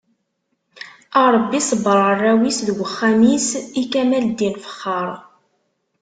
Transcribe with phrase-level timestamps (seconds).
[1.21, 3.47] A Rebbi sebber arraw-is d uxxam-is
[3.81, 5.09] i kamel Ddin Fexxar.